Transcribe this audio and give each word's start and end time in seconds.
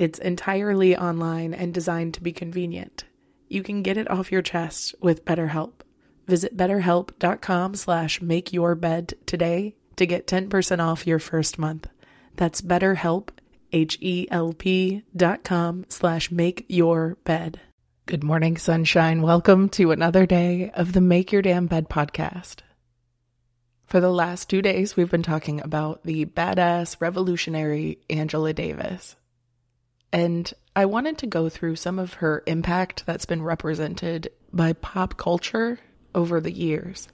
It's 0.00 0.18
entirely 0.18 0.96
online 0.96 1.52
and 1.52 1.74
designed 1.74 2.14
to 2.14 2.22
be 2.22 2.32
convenient. 2.32 3.04
You 3.48 3.62
can 3.62 3.82
get 3.82 3.98
it 3.98 4.10
off 4.10 4.32
your 4.32 4.40
chest 4.40 4.94
with 5.02 5.26
BetterHelp. 5.26 5.82
Visit 6.26 6.56
betterhelp.com 6.56 7.74
slash 7.74 8.22
make 8.22 8.50
your 8.50 8.74
bed 8.74 9.12
today 9.26 9.76
to 9.96 10.06
get 10.06 10.26
10% 10.26 10.80
off 10.80 11.06
your 11.06 11.18
first 11.18 11.58
month. 11.58 11.86
That's 12.34 12.62
betterhelp, 12.62 13.28
H-E-L-P 13.72 15.02
dot 15.14 15.44
com 15.44 15.84
slash 15.90 16.30
make 16.30 16.64
your 16.66 17.18
bed. 17.24 17.60
Good 18.06 18.24
morning, 18.24 18.56
sunshine. 18.56 19.20
Welcome 19.20 19.68
to 19.68 19.90
another 19.90 20.24
day 20.24 20.70
of 20.70 20.94
the 20.94 21.02
Make 21.02 21.30
Your 21.30 21.42
Damn 21.42 21.66
Bed 21.66 21.90
podcast. 21.90 22.60
For 23.84 24.00
the 24.00 24.08
last 24.08 24.48
two 24.48 24.62
days, 24.62 24.96
we've 24.96 25.10
been 25.10 25.22
talking 25.22 25.60
about 25.60 26.04
the 26.04 26.24
badass 26.24 27.02
revolutionary 27.02 27.98
Angela 28.08 28.54
Davis. 28.54 29.16
And 30.12 30.52
I 30.74 30.86
wanted 30.86 31.18
to 31.18 31.26
go 31.26 31.48
through 31.48 31.76
some 31.76 31.98
of 31.98 32.14
her 32.14 32.42
impact 32.46 33.04
that's 33.06 33.26
been 33.26 33.42
represented 33.42 34.30
by 34.52 34.72
pop 34.72 35.16
culture 35.16 35.78
over 36.14 36.40
the 36.40 36.52
years. 36.52 37.08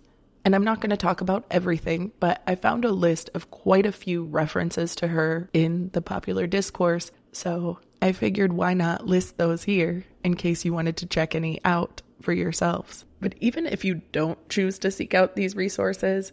And 0.45 0.55
I'm 0.55 0.65
not 0.65 0.81
going 0.81 0.91
to 0.91 0.97
talk 0.97 1.21
about 1.21 1.45
everything, 1.51 2.13
but 2.21 2.43
I 2.47 2.55
found 2.55 2.85
a 2.85 2.93
list 2.93 3.31
of 3.35 3.51
quite 3.51 3.85
a 3.85 3.93
few 3.93 4.25
references 4.25 4.95
to 4.97 5.09
her 5.09 5.51
in 5.53 5.91
the 5.93 6.01
popular 6.01 6.47
discourse. 6.47 7.11
So 7.33 7.81
I 8.01 8.13
figured 8.13 8.53
why 8.53 8.75
not 8.75 9.07
list 9.07 9.39
those 9.39 9.65
here 9.65 10.05
in 10.23 10.37
case 10.37 10.65
you 10.65 10.73
wanted 10.73 10.99
to 10.99 11.07
check 11.07 11.35
any 11.35 11.61
out 11.65 12.03
for 12.23 12.33
yourselves. 12.33 13.05
But 13.21 13.35
even 13.41 13.67
if 13.67 13.85
you 13.85 14.03
don't 14.13 14.49
choose 14.49 14.79
to 14.81 14.91
seek 14.91 15.15
out 15.15 15.35
these 15.35 15.57
resources, 15.57 16.33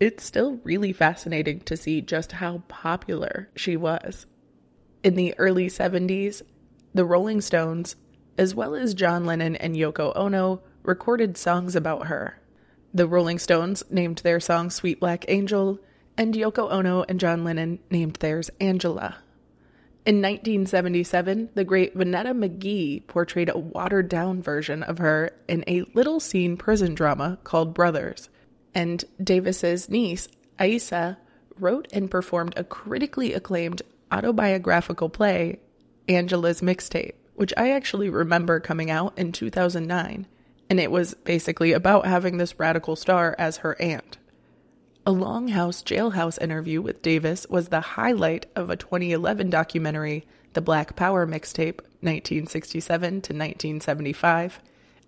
it's 0.00 0.24
still 0.24 0.58
really 0.64 0.92
fascinating 0.92 1.60
to 1.60 1.76
see 1.76 2.00
just 2.00 2.32
how 2.32 2.64
popular 2.66 3.48
she 3.54 3.76
was. 3.76 4.26
In 5.02 5.16
the 5.16 5.34
early 5.36 5.66
70s, 5.66 6.42
the 6.94 7.04
Rolling 7.04 7.40
Stones, 7.40 7.96
as 8.38 8.54
well 8.54 8.76
as 8.76 8.94
John 8.94 9.24
Lennon 9.24 9.56
and 9.56 9.74
Yoko 9.74 10.12
Ono, 10.14 10.62
recorded 10.84 11.36
songs 11.36 11.74
about 11.74 12.06
her. 12.06 12.38
The 12.94 13.08
Rolling 13.08 13.40
Stones 13.40 13.82
named 13.90 14.18
their 14.18 14.38
song 14.38 14.70
Sweet 14.70 15.00
Black 15.00 15.24
Angel, 15.26 15.80
and 16.16 16.34
Yoko 16.34 16.70
Ono 16.70 17.02
and 17.08 17.18
John 17.18 17.42
Lennon 17.42 17.80
named 17.90 18.14
theirs 18.16 18.48
Angela. 18.60 19.16
In 20.06 20.16
1977, 20.16 21.50
the 21.54 21.64
great 21.64 21.96
Vonetta 21.96 22.32
McGee 22.32 23.04
portrayed 23.08 23.48
a 23.48 23.58
watered 23.58 24.08
down 24.08 24.40
version 24.40 24.84
of 24.84 24.98
her 24.98 25.30
in 25.48 25.64
a 25.66 25.82
little 25.94 26.20
seen 26.20 26.56
prison 26.56 26.94
drama 26.94 27.38
called 27.42 27.74
Brothers, 27.74 28.28
and 28.72 29.04
Davis's 29.22 29.88
niece, 29.88 30.28
Eisa, 30.60 31.16
wrote 31.58 31.88
and 31.92 32.10
performed 32.10 32.54
a 32.56 32.64
critically 32.64 33.32
acclaimed 33.32 33.82
autobiographical 34.12 35.08
play, 35.08 35.60
Angela's 36.08 36.60
Mixtape, 36.60 37.14
which 37.34 37.52
I 37.56 37.70
actually 37.70 38.10
remember 38.10 38.60
coming 38.60 38.90
out 38.90 39.18
in 39.18 39.32
2009 39.32 40.26
and 40.72 40.80
it 40.80 40.90
was 40.90 41.12
basically 41.12 41.72
about 41.72 42.06
having 42.06 42.38
this 42.38 42.58
radical 42.58 42.96
star 42.96 43.36
as 43.38 43.58
her 43.58 43.78
aunt. 43.78 44.16
A 45.04 45.12
Longhouse 45.12 45.84
Jailhouse 45.84 46.40
interview 46.40 46.80
with 46.80 47.02
Davis 47.02 47.46
was 47.50 47.68
the 47.68 47.82
highlight 47.82 48.46
of 48.56 48.70
a 48.70 48.76
2011 48.76 49.50
documentary, 49.50 50.26
The 50.54 50.62
Black 50.62 50.96
Power 50.96 51.26
Mixtape, 51.26 51.80
1967 52.00 53.10
to 53.10 53.16
1975. 53.34 54.60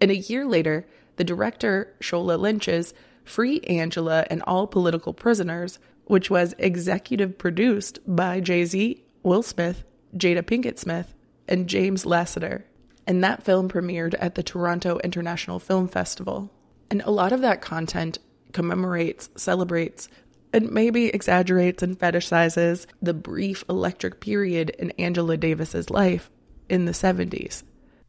And 0.03 0.10
a 0.10 0.16
year 0.16 0.44
later, 0.44 0.86
the 1.16 1.25
director, 1.25 1.94
Shola 1.98 2.38
Lynch's 2.38 2.92
Free 3.25 3.60
Angela 3.60 4.26
and 4.28 4.42
All 4.42 4.66
Political 4.66 5.15
Prisoners, 5.15 5.78
which 6.06 6.31
was 6.31 6.54
executive 6.59 7.38
produced 7.38 7.98
by 8.06 8.41
Jay 8.41 8.65
Z, 8.65 9.03
Will 9.22 9.42
Smith, 9.42 9.84
Jada 10.16 10.42
Pinkett 10.42 10.78
Smith, 10.78 11.15
and 11.48 11.69
James 11.69 12.06
Lassiter. 12.06 12.65
and 13.06 13.22
that 13.22 13.42
film 13.42 13.69
premiered 13.69 14.15
at 14.19 14.34
the 14.34 14.42
Toronto 14.42 14.98
International 15.04 15.59
Film 15.59 15.88
Festival. 15.88 16.50
And 16.91 17.03
a 17.03 17.10
lot 17.10 17.32
of 17.32 17.42
that 17.42 17.60
content 17.60 18.19
commemorates, 18.53 19.28
celebrates, 19.37 20.09
and 20.54 20.70
maybe 20.70 21.06
exaggerates 21.09 21.82
and 21.82 21.98
fetishizes 21.98 22.86
the 23.03 23.12
brief 23.12 23.65
electric 23.69 24.21
period 24.21 24.71
in 24.71 24.92
Angela 24.92 25.36
Davis's 25.36 25.91
life 25.91 26.31
in 26.69 26.84
the 26.84 26.92
70s. 26.92 27.62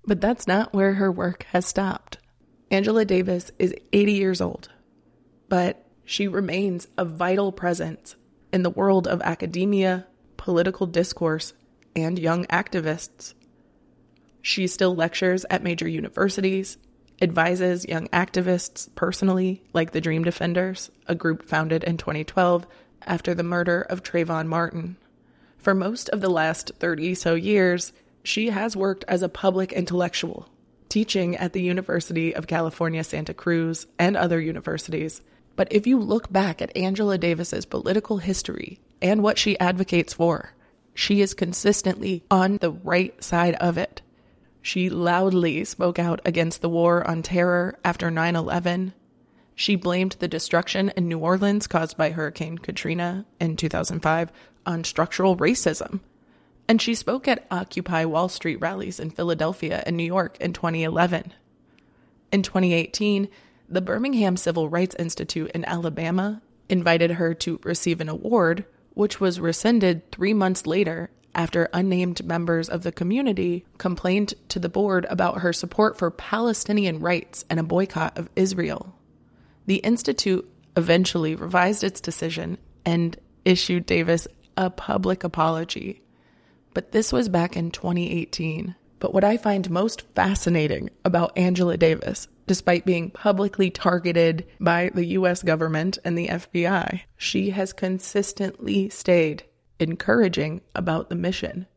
But 0.06 0.22
that's 0.22 0.47
not 0.47 0.73
where 0.73 0.94
her 0.94 1.12
work 1.12 1.44
has 1.51 1.66
stopped. 1.66 2.19
Angela 2.72 3.03
Davis 3.03 3.51
is 3.59 3.73
80 3.91 4.13
years 4.13 4.41
old, 4.41 4.69
but 5.50 5.85
she 6.06 6.28
remains 6.28 6.88
a 6.98 7.04
vital 7.04 7.52
presence 7.52 8.16
in 8.54 8.63
the 8.63 8.69
world 8.69 9.07
of 9.07 9.22
academia, 9.24 10.06
political 10.38 10.86
discourse, 10.86 11.54
and 11.96 12.19
young 12.19 12.46
activists. 12.46 13.34
She 14.42 14.68
still 14.68 14.96
lectures 14.96 15.46
at 15.50 15.63
major 15.63 15.88
universities, 15.88 16.78
advises 17.22 17.88
young 17.88 18.07
activists 18.10 18.94
personally, 18.94 19.63
like 19.74 19.92
the 19.92 20.02
Dream 20.02 20.24
Defenders, 20.24 20.92
a 21.07 21.16
group 21.16 21.48
founded 21.48 21.84
in 21.84 21.98
2012 21.98 22.68
after 23.01 23.34
the 23.34 23.44
murder 23.44 23.81
of 23.81 24.04
Trayvon 24.04 24.48
Martin. 24.48 24.98
For 25.58 25.74
most 25.74 26.10
of 26.10 26.22
the 26.22 26.30
last 26.30 26.72
30 26.80 27.16
so 27.16 27.34
years, 27.34 27.92
she 28.24 28.50
has 28.50 28.78
worked 28.78 29.06
as 29.08 29.22
a 29.22 29.30
public 29.30 29.74
intellectual, 29.74 30.48
teaching 30.90 31.36
at 31.36 31.54
the 31.54 31.62
University 31.62 32.36
of 32.36 32.48
California, 32.48 33.04
Santa 33.04 33.34
Cruz, 33.34 33.88
and 33.98 34.16
other 34.16 34.40
universities. 34.40 35.22
But 35.56 35.72
if 35.72 35.88
you 35.88 36.00
look 36.00 36.31
back 36.31 36.62
at 36.62 36.75
Angela 36.75 37.18
Davis's 37.18 37.66
political 37.66 38.18
history 38.18 38.80
and 39.02 39.24
what 39.24 39.38
she 39.38 39.60
advocates 39.60 40.13
for, 40.13 40.52
she 40.94 41.22
is 41.22 41.34
consistently 41.34 42.24
on 42.31 42.57
the 42.57 42.72
right 42.72 43.22
side 43.24 43.56
of 43.56 43.78
it. 43.78 44.02
She 44.62 44.90
loudly 44.90 45.63
spoke 45.63 46.00
out 46.00 46.22
against 46.25 46.62
the 46.62 46.69
war 46.69 47.07
on 47.07 47.22
terror 47.22 47.78
after 47.84 48.10
9 48.10 48.36
11. 48.36 48.94
She 49.54 49.75
blamed 49.75 50.18
the 50.19 50.28
destruction 50.28 50.92
in 50.98 51.07
New 51.07 51.19
Orleans 51.19 51.68
caused 51.68 51.96
by 51.96 52.10
Hurricane 52.10 52.58
Katrina 52.58 53.25
in 53.40 53.56
2005 53.56 54.31
on 54.66 54.84
structural 54.84 55.38
racism. 55.38 56.01
And 56.68 56.81
she 56.81 56.96
spoke 56.96 57.28
at 57.28 57.46
Occupy 57.51 58.06
Wall 58.06 58.28
Street 58.28 58.60
rallies 58.60 59.00
in 59.00 59.12
Philadelphia 59.12 59.84
and 59.86 59.96
New 59.96 60.04
York 60.04 60.38
in 60.42 60.51
2011. 60.51 61.31
In 62.31 62.42
2018, 62.42 63.30
the 63.67 63.81
Birmingham 63.81 64.38
Civil 64.38 64.69
Rights 64.69 64.95
Institute 64.97 65.51
in 65.53 65.65
Alabama 65.65 66.41
invited 66.69 67.12
her 67.12 67.33
to 67.35 67.59
receive 67.63 68.01
an 68.01 68.09
award, 68.09 68.65
which 68.94 69.19
was 69.19 69.39
rescinded 69.39 70.12
three 70.12 70.33
months 70.33 70.65
later 70.65 71.09
after 71.33 71.69
unnamed 71.73 72.23
members 72.25 72.69
of 72.69 72.83
the 72.83 72.91
community 72.91 73.65
complained 73.77 74.33
to 74.50 74.59
the 74.59 74.69
board 74.69 75.06
about 75.09 75.41
her 75.41 75.51
support 75.51 75.97
for 75.97 76.09
Palestinian 76.09 77.00
rights 77.00 77.44
and 77.50 77.59
a 77.59 77.63
boycott 77.63 78.17
of 78.17 78.29
Israel. 78.35 78.95
The 79.65 79.77
Institute 79.77 80.50
eventually 80.77 81.35
revised 81.35 81.83
its 81.83 82.00
decision 82.00 82.57
and 82.85 83.17
issued 83.44 83.85
Davis 83.85 84.27
a 84.56 84.69
public 84.69 85.23
apology. 85.23 86.01
But 86.73 86.91
this 86.91 87.12
was 87.12 87.29
back 87.29 87.57
in 87.57 87.71
2018. 87.71 88.75
But 89.06 89.13
what 89.13 89.24
I 89.24 89.38
find 89.38 89.69
most 89.69 90.02
fascinating 90.16 90.90
about 91.06 91.38
Angela 91.38 91.78
Davis, 91.78 92.28
despite 92.48 92.88
being 92.88 93.12
publicly 93.12 93.69
targeted 93.69 94.48
by 94.60 94.90
the 94.96 95.06
US 95.19 95.44
government 95.44 96.00
and 96.04 96.18
the 96.18 96.30
FBI, 96.30 97.02
she 97.16 97.52
has 97.52 97.72
consistently 97.72 98.90
stayed 98.90 99.44
encouraging 99.80 100.62
about 100.74 101.10
the 101.10 101.16
mission. 101.16 101.68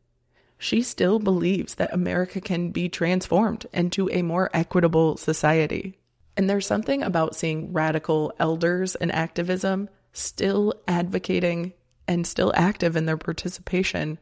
She 0.57 0.81
still 0.81 1.19
believes 1.19 1.75
that 1.75 1.93
America 1.93 2.41
can 2.41 2.71
be 2.71 2.89
transformed 2.89 3.67
into 3.75 4.09
a 4.09 4.23
more 4.23 4.49
equitable 4.55 5.19
society. 5.19 5.99
And 6.35 6.49
there's 6.49 6.67
something 6.67 7.03
about 7.03 7.37
seeing 7.37 7.75
radical 7.75 8.33
elders 8.41 8.95
and 8.95 9.15
activism 9.15 9.91
still 10.15 10.73
advocating 10.89 11.75
and 12.07 12.27
still 12.27 12.55
active 12.57 12.97
in 12.97 13.05
their 13.05 13.19
participation 13.19 14.19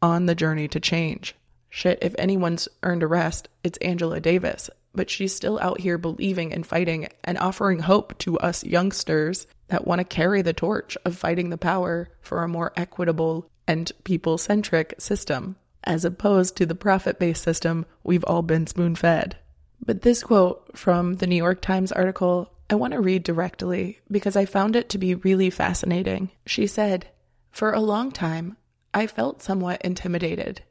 on 0.00 0.24
the 0.24 0.34
journey 0.34 0.68
to 0.68 0.80
change. 0.80 1.36
Shit, 1.68 1.98
if 2.02 2.14
anyone's 2.18 2.68
earned 2.82 3.02
a 3.02 3.06
rest, 3.06 3.48
it's 3.62 3.78
Angela 3.78 4.20
Davis. 4.20 4.70
But 4.94 5.10
she's 5.10 5.34
still 5.34 5.58
out 5.60 5.80
here 5.80 5.98
believing 5.98 6.52
and 6.52 6.66
fighting 6.66 7.08
and 7.22 7.36
offering 7.38 7.80
hope 7.80 8.16
to 8.18 8.38
us 8.38 8.64
youngsters 8.64 9.46
that 9.68 9.86
want 9.86 9.98
to 9.98 10.04
carry 10.04 10.42
the 10.42 10.52
torch 10.52 10.96
of 11.04 11.16
fighting 11.16 11.50
the 11.50 11.58
power 11.58 12.08
for 12.20 12.42
a 12.42 12.48
more 12.48 12.72
equitable 12.76 13.50
and 13.66 13.92
people 14.04 14.38
centric 14.38 14.94
system, 14.98 15.56
as 15.84 16.04
opposed 16.04 16.56
to 16.56 16.66
the 16.66 16.74
profit 16.74 17.18
based 17.18 17.42
system 17.42 17.84
we've 18.04 18.24
all 18.24 18.42
been 18.42 18.66
spoon 18.66 18.94
fed. 18.94 19.36
But 19.84 20.02
this 20.02 20.22
quote 20.22 20.76
from 20.76 21.16
the 21.16 21.26
New 21.26 21.36
York 21.36 21.60
Times 21.60 21.92
article, 21.92 22.50
I 22.70 22.74
want 22.74 22.94
to 22.94 23.00
read 23.00 23.22
directly 23.22 24.00
because 24.10 24.36
I 24.36 24.44
found 24.44 24.74
it 24.74 24.88
to 24.90 24.98
be 24.98 25.14
really 25.14 25.50
fascinating. 25.50 26.30
She 26.46 26.66
said, 26.66 27.08
For 27.50 27.72
a 27.72 27.80
long 27.80 28.10
time, 28.10 28.56
I 28.94 29.06
felt 29.06 29.42
somewhat 29.42 29.82
intimidated. 29.82 30.62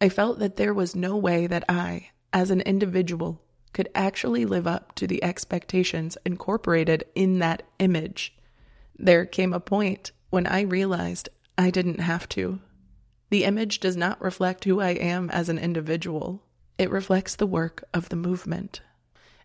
I 0.00 0.08
felt 0.08 0.38
that 0.40 0.56
there 0.56 0.74
was 0.74 0.94
no 0.94 1.16
way 1.16 1.46
that 1.46 1.64
I, 1.68 2.10
as 2.32 2.50
an 2.50 2.60
individual, 2.62 3.40
could 3.72 3.88
actually 3.94 4.44
live 4.44 4.66
up 4.66 4.94
to 4.96 5.06
the 5.06 5.22
expectations 5.24 6.18
incorporated 6.24 7.04
in 7.14 7.38
that 7.38 7.62
image. 7.78 8.34
There 8.98 9.24
came 9.24 9.52
a 9.52 9.60
point 9.60 10.12
when 10.30 10.46
I 10.46 10.62
realized 10.62 11.28
I 11.56 11.70
didn't 11.70 12.00
have 12.00 12.28
to. 12.30 12.60
The 13.30 13.44
image 13.44 13.80
does 13.80 13.96
not 13.96 14.20
reflect 14.20 14.64
who 14.64 14.80
I 14.80 14.90
am 14.90 15.30
as 15.30 15.48
an 15.48 15.58
individual, 15.58 16.42
it 16.78 16.90
reflects 16.90 17.36
the 17.36 17.46
work 17.46 17.84
of 17.94 18.10
the 18.10 18.16
movement. 18.16 18.82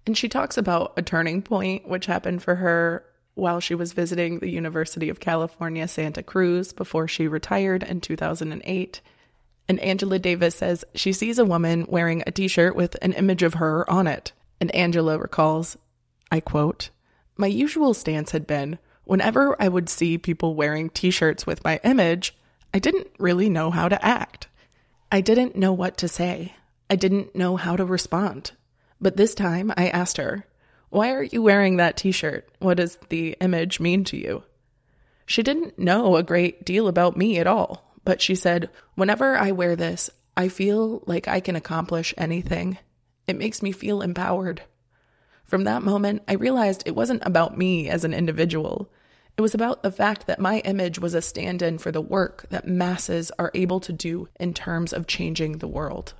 And 0.05 0.17
she 0.17 0.27
talks 0.27 0.57
about 0.57 0.93
a 0.97 1.01
turning 1.01 1.41
point 1.41 1.87
which 1.87 2.07
happened 2.07 2.43
for 2.43 2.55
her 2.55 3.05
while 3.35 3.59
she 3.59 3.73
was 3.73 3.93
visiting 3.93 4.39
the 4.39 4.49
University 4.49 5.07
of 5.07 5.19
California, 5.21 5.87
Santa 5.87 6.21
Cruz 6.21 6.73
before 6.73 7.07
she 7.07 7.27
retired 7.27 7.83
in 7.83 8.01
2008 8.01 9.01
and 9.71 9.79
Angela 9.79 10.19
Davis 10.19 10.55
says 10.55 10.83
she 10.93 11.13
sees 11.13 11.39
a 11.39 11.45
woman 11.45 11.85
wearing 11.87 12.23
a 12.27 12.31
t 12.31 12.49
shirt 12.49 12.75
with 12.75 12.97
an 13.01 13.13
image 13.13 13.41
of 13.41 13.53
her 13.53 13.89
on 13.89 14.05
it. 14.05 14.33
And 14.59 14.69
Angela 14.75 15.17
recalls, 15.17 15.77
I 16.29 16.41
quote, 16.41 16.89
My 17.37 17.47
usual 17.47 17.93
stance 17.93 18.31
had 18.31 18.45
been 18.45 18.79
whenever 19.05 19.55
I 19.61 19.69
would 19.69 19.87
see 19.87 20.17
people 20.17 20.55
wearing 20.55 20.89
t 20.89 21.09
shirts 21.09 21.47
with 21.47 21.63
my 21.63 21.79
image, 21.85 22.35
I 22.73 22.79
didn't 22.79 23.07
really 23.17 23.49
know 23.49 23.71
how 23.71 23.87
to 23.87 24.05
act. 24.05 24.49
I 25.09 25.21
didn't 25.21 25.55
know 25.55 25.71
what 25.71 25.95
to 25.99 26.09
say. 26.09 26.53
I 26.89 26.97
didn't 26.97 27.33
know 27.33 27.55
how 27.55 27.77
to 27.77 27.85
respond. 27.85 28.51
But 28.99 29.15
this 29.15 29.33
time 29.33 29.73
I 29.77 29.87
asked 29.87 30.17
her, 30.17 30.45
Why 30.89 31.11
are 31.13 31.23
you 31.23 31.41
wearing 31.41 31.77
that 31.77 31.95
t 31.95 32.11
shirt? 32.11 32.45
What 32.59 32.75
does 32.75 32.97
the 33.07 33.37
image 33.39 33.79
mean 33.79 34.03
to 34.03 34.17
you? 34.17 34.43
She 35.25 35.43
didn't 35.43 35.79
know 35.79 36.17
a 36.17 36.23
great 36.23 36.65
deal 36.65 36.89
about 36.89 37.15
me 37.15 37.37
at 37.37 37.47
all 37.47 37.90
but 38.03 38.21
she 38.21 38.35
said, 38.35 38.69
Whenever 38.95 39.35
I 39.35 39.51
wear 39.51 39.75
this, 39.75 40.09
I 40.35 40.47
feel 40.47 41.03
like 41.05 41.27
I 41.27 41.39
can 41.39 41.55
accomplish 41.55 42.13
anything. 42.17 42.77
It 43.27 43.37
makes 43.37 43.61
me 43.61 43.71
feel 43.71 44.01
empowered. 44.01 44.63
From 45.45 45.65
that 45.65 45.83
moment, 45.83 46.23
I 46.27 46.33
realized 46.33 46.83
it 46.85 46.95
wasn't 46.95 47.23
about 47.25 47.57
me 47.57 47.89
as 47.89 48.03
an 48.03 48.13
individual. 48.13 48.91
It 49.37 49.41
was 49.41 49.53
about 49.53 49.83
the 49.83 49.91
fact 49.91 50.27
that 50.27 50.39
my 50.39 50.59
image 50.59 50.99
was 50.99 51.13
a 51.13 51.21
stand 51.21 51.61
in 51.61 51.77
for 51.77 51.91
the 51.91 52.01
work 52.01 52.45
that 52.49 52.67
masses 52.67 53.31
are 53.37 53.51
able 53.53 53.79
to 53.81 53.93
do 53.93 54.29
in 54.39 54.53
terms 54.53 54.93
of 54.93 55.07
changing 55.07 55.57
the 55.57 55.67
world. 55.67 56.13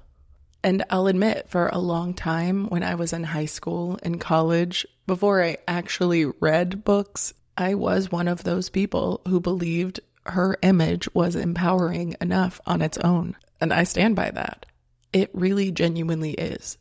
And 0.63 0.83
I'll 0.89 1.07
admit, 1.07 1.49
for 1.49 1.67
a 1.67 1.79
long 1.79 2.13
time 2.13 2.67
when 2.67 2.83
I 2.83 2.95
was 2.95 3.13
in 3.13 3.23
high 3.23 3.45
school 3.45 3.97
and 4.03 4.21
college, 4.21 4.85
before 5.07 5.43
I 5.43 5.57
actually 5.67 6.25
read 6.25 6.83
books, 6.83 7.33
I 7.57 7.73
was 7.73 8.11
one 8.11 8.27
of 8.27 8.43
those 8.43 8.69
people 8.69 9.21
who 9.27 9.39
believed 9.39 10.01
her 10.25 10.57
image 10.61 11.07
was 11.13 11.35
empowering 11.35 12.15
enough 12.21 12.61
on 12.65 12.81
its 12.81 12.97
own. 12.99 13.35
And 13.59 13.73
I 13.73 13.83
stand 13.83 14.15
by 14.15 14.31
that. 14.31 14.65
It 15.13 15.29
really 15.33 15.71
genuinely 15.71 16.31
is. 16.31 16.77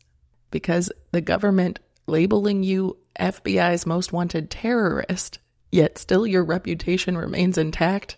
Because 0.51 0.91
the 1.11 1.21
government 1.21 1.79
labeling 2.07 2.63
you 2.63 2.97
FBI's 3.19 3.85
most 3.85 4.13
wanted 4.13 4.49
terrorist, 4.49 5.39
yet 5.71 5.97
still 5.97 6.25
your 6.25 6.43
reputation 6.43 7.17
remains 7.17 7.57
intact, 7.57 8.17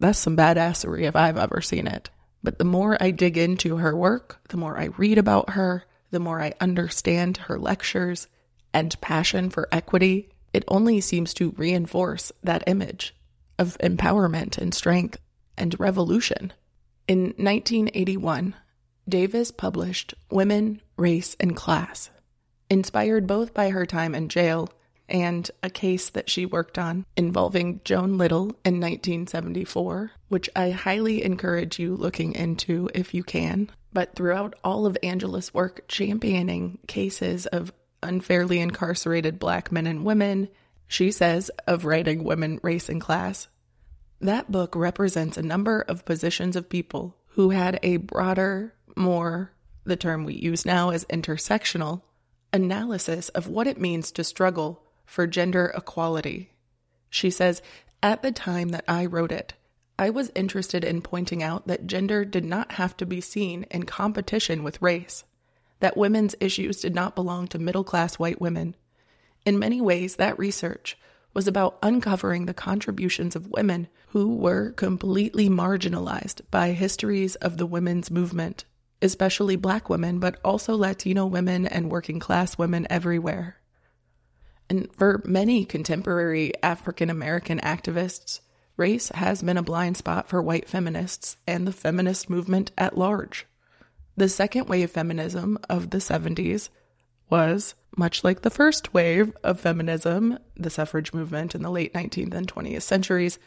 that's 0.00 0.18
some 0.18 0.36
badassery 0.36 1.02
if 1.02 1.16
I've 1.16 1.38
ever 1.38 1.60
seen 1.60 1.86
it. 1.86 2.10
But 2.42 2.58
the 2.58 2.64
more 2.64 2.96
I 3.00 3.10
dig 3.10 3.36
into 3.36 3.78
her 3.78 3.96
work, 3.96 4.38
the 4.48 4.56
more 4.56 4.78
I 4.78 4.86
read 4.96 5.18
about 5.18 5.50
her, 5.50 5.84
the 6.10 6.20
more 6.20 6.40
I 6.40 6.54
understand 6.60 7.36
her 7.36 7.58
lectures 7.58 8.28
and 8.72 8.98
passion 9.00 9.50
for 9.50 9.68
equity, 9.72 10.30
it 10.52 10.64
only 10.68 11.00
seems 11.00 11.34
to 11.34 11.54
reinforce 11.56 12.32
that 12.42 12.64
image 12.66 13.14
of 13.58 13.78
empowerment 13.78 14.58
and 14.58 14.72
strength 14.72 15.18
and 15.56 15.78
revolution. 15.78 16.52
In 17.06 17.34
1981, 17.36 18.54
Davis 19.08 19.50
published 19.50 20.14
Women, 20.30 20.82
Race, 20.96 21.36
and 21.40 21.56
Class, 21.56 22.10
inspired 22.70 23.26
both 23.26 23.54
by 23.54 23.70
her 23.70 23.86
time 23.86 24.14
in 24.14 24.28
jail 24.28 24.68
and 25.08 25.50
a 25.62 25.70
case 25.70 26.10
that 26.10 26.28
she 26.28 26.44
worked 26.44 26.78
on 26.78 27.06
involving 27.16 27.80
Joan 27.84 28.18
Little 28.18 28.48
in 28.64 28.80
1974, 28.80 30.10
which 30.28 30.50
I 30.54 30.70
highly 30.70 31.24
encourage 31.24 31.78
you 31.78 31.96
looking 31.96 32.34
into 32.34 32.90
if 32.94 33.14
you 33.14 33.22
can. 33.22 33.70
But 33.92 34.14
throughout 34.14 34.54
all 34.62 34.84
of 34.84 34.98
Angela's 35.02 35.54
work 35.54 35.88
championing 35.88 36.78
cases 36.86 37.46
of 37.46 37.72
unfairly 38.02 38.60
incarcerated 38.60 39.38
black 39.38 39.72
men 39.72 39.86
and 39.86 40.04
women, 40.04 40.48
she 40.88 41.10
says 41.10 41.50
of 41.66 41.84
writing 41.84 42.24
Women, 42.24 42.58
Race, 42.62 42.88
and 42.88 43.00
Class. 43.00 43.48
That 44.20 44.50
book 44.50 44.74
represents 44.74 45.36
a 45.36 45.42
number 45.42 45.82
of 45.82 46.04
positions 46.04 46.56
of 46.56 46.68
people 46.68 47.16
who 47.28 47.50
had 47.50 47.78
a 47.82 47.98
broader, 47.98 48.74
more, 48.96 49.52
the 49.84 49.96
term 49.96 50.24
we 50.24 50.34
use 50.34 50.66
now 50.66 50.90
is 50.90 51.04
intersectional, 51.04 52.02
analysis 52.52 53.28
of 53.30 53.46
what 53.46 53.66
it 53.66 53.80
means 53.80 54.10
to 54.12 54.24
struggle 54.24 54.82
for 55.04 55.26
gender 55.26 55.72
equality. 55.76 56.50
She 57.10 57.30
says, 57.30 57.62
At 58.02 58.22
the 58.22 58.32
time 58.32 58.70
that 58.70 58.84
I 58.88 59.06
wrote 59.06 59.30
it, 59.30 59.54
I 59.98 60.10
was 60.10 60.30
interested 60.34 60.84
in 60.84 61.02
pointing 61.02 61.42
out 61.42 61.66
that 61.66 61.86
gender 61.86 62.24
did 62.24 62.44
not 62.44 62.72
have 62.72 62.96
to 62.98 63.06
be 63.06 63.20
seen 63.20 63.64
in 63.70 63.84
competition 63.84 64.62
with 64.62 64.80
race, 64.80 65.24
that 65.80 65.96
women's 65.96 66.34
issues 66.40 66.80
did 66.80 66.94
not 66.94 67.14
belong 67.14 67.48
to 67.48 67.58
middle 67.58 67.84
class 67.84 68.18
white 68.18 68.40
women. 68.40 68.76
In 69.48 69.58
many 69.58 69.80
ways, 69.80 70.16
that 70.16 70.38
research 70.38 70.98
was 71.32 71.48
about 71.48 71.78
uncovering 71.82 72.44
the 72.44 72.52
contributions 72.52 73.34
of 73.34 73.48
women 73.48 73.88
who 74.08 74.36
were 74.36 74.72
completely 74.72 75.48
marginalized 75.48 76.42
by 76.50 76.72
histories 76.72 77.34
of 77.36 77.56
the 77.56 77.64
women's 77.64 78.10
movement, 78.10 78.66
especially 79.00 79.56
black 79.56 79.88
women, 79.88 80.18
but 80.18 80.38
also 80.44 80.76
Latino 80.76 81.24
women 81.24 81.66
and 81.66 81.90
working 81.90 82.20
class 82.20 82.58
women 82.58 82.86
everywhere. 82.90 83.56
And 84.68 84.94
for 84.94 85.22
many 85.24 85.64
contemporary 85.64 86.52
African 86.62 87.08
American 87.08 87.58
activists, 87.60 88.40
race 88.76 89.08
has 89.14 89.42
been 89.42 89.56
a 89.56 89.62
blind 89.62 89.96
spot 89.96 90.28
for 90.28 90.42
white 90.42 90.68
feminists 90.68 91.38
and 91.46 91.66
the 91.66 91.72
feminist 91.72 92.28
movement 92.28 92.70
at 92.76 92.98
large. 92.98 93.46
The 94.14 94.28
second 94.28 94.68
wave 94.68 94.90
feminism 94.90 95.58
of 95.70 95.88
the 95.88 95.98
70s 95.98 96.68
was, 97.30 97.74
much 97.96 98.24
like 98.24 98.42
the 98.42 98.50
first 98.50 98.94
wave 98.94 99.36
of 99.42 99.60
feminism, 99.60 100.38
the 100.56 100.70
suffrage 100.70 101.12
movement 101.12 101.54
in 101.54 101.62
the 101.62 101.70
late 101.70 101.92
19th 101.94 102.34
and 102.34 102.52
20th 102.52 102.82
centuries, 102.82 103.38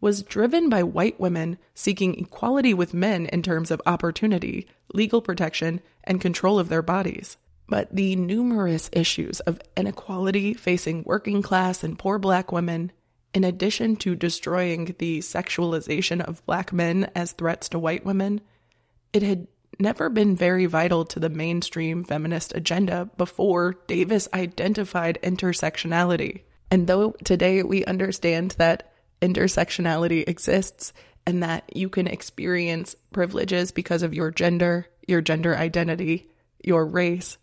was 0.00 0.22
driven 0.22 0.68
by 0.68 0.82
white 0.82 1.18
women 1.18 1.58
seeking 1.74 2.14
equality 2.18 2.72
with 2.72 2.94
men 2.94 3.26
in 3.26 3.42
terms 3.42 3.70
of 3.70 3.82
opportunity, 3.84 4.66
legal 4.94 5.20
protection, 5.20 5.80
and 6.04 6.20
control 6.20 6.58
of 6.58 6.68
their 6.68 6.82
bodies. 6.82 7.36
But 7.68 7.94
the 7.94 8.16
numerous 8.16 8.88
issues 8.92 9.40
of 9.40 9.60
inequality 9.76 10.54
facing 10.54 11.02
working 11.04 11.42
class 11.42 11.84
and 11.84 11.98
poor 11.98 12.18
black 12.18 12.50
women, 12.50 12.92
in 13.34 13.44
addition 13.44 13.96
to 13.96 14.14
destroying 14.14 14.94
the 14.98 15.18
sexualization 15.18 16.22
of 16.22 16.44
black 16.46 16.72
men 16.72 17.10
as 17.14 17.32
threats 17.32 17.68
to 17.70 17.78
white 17.78 18.06
women, 18.06 18.40
it 19.12 19.22
had 19.22 19.48
never 19.78 20.08
been 20.08 20.36
very 20.36 20.66
vital 20.66 21.04
to 21.06 21.20
the 21.20 21.28
mainstream 21.28 22.04
feminist 22.04 22.54
agenda 22.54 23.08
before 23.16 23.76
Davis 23.86 24.28
identified 24.34 25.18
intersectionality. 25.22 26.42
And 26.70 26.86
though 26.86 27.12
today 27.24 27.62
we 27.62 27.84
understand 27.84 28.52
that 28.58 28.92
intersectionality 29.22 30.28
exists 30.28 30.92
and 31.26 31.42
that 31.42 31.76
you 31.76 31.88
can 31.88 32.06
experience 32.06 32.96
privileges 33.12 33.70
because 33.70 34.02
of 34.02 34.14
your 34.14 34.30
gender, 34.30 34.86
your 35.06 35.20
gender 35.20 35.56
identity, 35.56 36.30
your 36.64 36.86
race, 36.86 37.38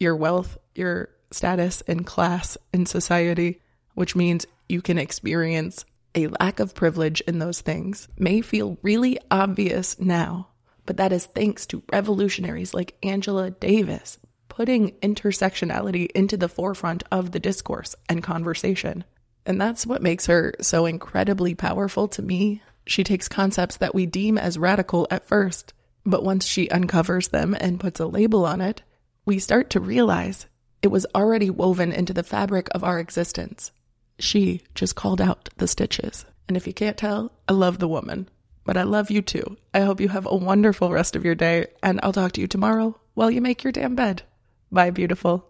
your 0.00 0.16
wealth, 0.16 0.58
your 0.74 1.10
status 1.30 1.82
and 1.86 2.06
class 2.06 2.56
in 2.72 2.86
society, 2.86 3.60
which 3.94 4.16
means 4.16 4.46
you 4.68 4.82
can 4.82 4.98
experience 4.98 5.84
a 6.14 6.28
lack 6.40 6.60
of 6.60 6.74
privilege 6.74 7.20
in 7.22 7.38
those 7.38 7.60
things, 7.60 8.08
may 8.16 8.40
feel 8.40 8.78
really 8.82 9.18
obvious 9.30 9.98
now. 10.00 10.48
But 10.88 10.96
that 10.96 11.12
is 11.12 11.26
thanks 11.26 11.66
to 11.66 11.82
revolutionaries 11.92 12.72
like 12.72 12.96
Angela 13.02 13.50
Davis 13.50 14.18
putting 14.48 14.92
intersectionality 15.02 16.10
into 16.12 16.38
the 16.38 16.48
forefront 16.48 17.04
of 17.12 17.30
the 17.30 17.38
discourse 17.38 17.94
and 18.08 18.22
conversation. 18.22 19.04
And 19.44 19.60
that's 19.60 19.86
what 19.86 20.00
makes 20.00 20.24
her 20.26 20.54
so 20.62 20.86
incredibly 20.86 21.54
powerful 21.54 22.08
to 22.08 22.22
me. 22.22 22.62
She 22.86 23.04
takes 23.04 23.28
concepts 23.28 23.76
that 23.76 23.94
we 23.94 24.06
deem 24.06 24.38
as 24.38 24.56
radical 24.56 25.06
at 25.10 25.28
first, 25.28 25.74
but 26.06 26.24
once 26.24 26.46
she 26.46 26.70
uncovers 26.70 27.28
them 27.28 27.54
and 27.60 27.78
puts 27.78 28.00
a 28.00 28.06
label 28.06 28.46
on 28.46 28.62
it, 28.62 28.82
we 29.26 29.38
start 29.38 29.68
to 29.70 29.80
realize 29.80 30.46
it 30.80 30.88
was 30.88 31.06
already 31.14 31.50
woven 31.50 31.92
into 31.92 32.14
the 32.14 32.22
fabric 32.22 32.68
of 32.70 32.82
our 32.82 32.98
existence. 32.98 33.72
She 34.18 34.62
just 34.74 34.96
called 34.96 35.20
out 35.20 35.50
the 35.58 35.68
stitches. 35.68 36.24
And 36.48 36.56
if 36.56 36.66
you 36.66 36.72
can't 36.72 36.96
tell, 36.96 37.30
I 37.46 37.52
love 37.52 37.78
the 37.78 37.88
woman. 37.88 38.30
But 38.68 38.76
I 38.76 38.82
love 38.82 39.10
you 39.10 39.22
too. 39.22 39.56
I 39.72 39.80
hope 39.80 39.98
you 39.98 40.08
have 40.08 40.26
a 40.26 40.36
wonderful 40.36 40.92
rest 40.92 41.16
of 41.16 41.24
your 41.24 41.34
day, 41.34 41.68
and 41.82 41.98
I'll 42.02 42.12
talk 42.12 42.32
to 42.32 42.42
you 42.42 42.46
tomorrow 42.46 43.00
while 43.14 43.30
you 43.30 43.40
make 43.40 43.64
your 43.64 43.72
damn 43.72 43.94
bed. 43.94 44.24
Bye, 44.70 44.90
beautiful. 44.90 45.42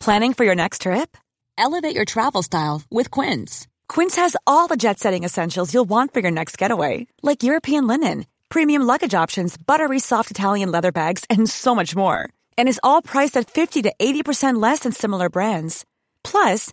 Planning 0.00 0.32
for 0.32 0.44
your 0.44 0.54
next 0.54 0.80
trip? 0.82 1.18
Elevate 1.58 1.94
your 1.94 2.06
travel 2.06 2.42
style 2.42 2.80
with 2.90 3.10
Quince. 3.10 3.68
Quince 3.86 4.16
has 4.16 4.34
all 4.46 4.66
the 4.66 4.78
jet 4.78 4.98
setting 4.98 5.24
essentials 5.24 5.74
you'll 5.74 5.84
want 5.84 6.14
for 6.14 6.20
your 6.20 6.30
next 6.30 6.56
getaway, 6.56 7.06
like 7.20 7.42
European 7.42 7.86
linen, 7.86 8.24
premium 8.48 8.80
luggage 8.80 9.12
options, 9.12 9.58
buttery 9.58 9.98
soft 9.98 10.30
Italian 10.30 10.72
leather 10.72 10.90
bags, 10.90 11.26
and 11.28 11.50
so 11.50 11.74
much 11.74 11.94
more. 11.94 12.30
And 12.56 12.66
is 12.66 12.80
all 12.82 13.02
priced 13.02 13.36
at 13.36 13.50
50 13.50 13.82
to 13.82 13.92
80% 13.98 14.62
less 14.62 14.80
than 14.80 14.92
similar 14.92 15.28
brands. 15.28 15.84
Plus, 16.24 16.72